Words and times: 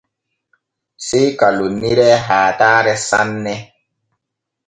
Sey 1.07 1.27
ka 1.39 1.47
lonniree 1.57 2.13
haatare 2.27 2.93
sanne. 3.07 3.55